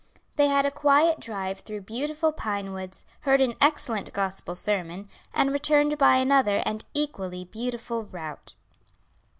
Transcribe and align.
They 0.35 0.47
had 0.47 0.65
a 0.65 0.71
quiet 0.71 1.19
drive 1.19 1.59
through 1.59 1.81
beautiful 1.81 2.31
pine 2.31 2.73
woods, 2.73 3.05
heard 3.19 3.39
an 3.39 3.53
excellent 3.61 4.11
gospel 4.13 4.55
sermon, 4.55 5.07
and 5.31 5.51
returned 5.53 5.99
by 5.99 6.15
another 6.15 6.63
and 6.65 6.83
equally 6.95 7.45
beautiful 7.45 8.05
route. 8.05 8.55